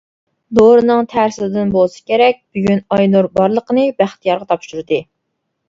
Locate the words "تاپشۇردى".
4.53-5.03